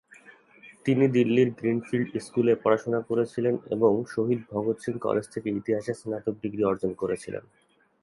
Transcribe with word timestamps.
তিনি 0.85 1.05
দিল্লির 1.07 1.49
Green 1.51 1.79
Fields 1.81 2.13
স্কুলে 2.25 2.53
পড়াশোনা 2.55 2.99
করেছিলেন 3.01 3.55
এবং 3.69 3.91
শহীদ 4.07 4.39
ভগত 4.51 4.77
সিং 4.79 4.93
কলেজ 4.99 5.25
থেকে 5.33 5.47
ইতিহাসে 5.49 5.93
স্নাতক 5.93 6.35
ডিগ্রি 6.43 6.63
অর্জন 6.63 6.91
করেছিলেন। 6.93 7.43